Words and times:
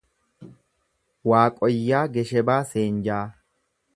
Waaqoyyaa 1.33 2.01
Geshebaa 2.17 2.59
Seenjaa 2.73 3.23